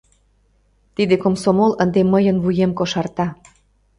[0.95, 3.27] Тиде комсомол ынде мыйын вуем кошарта...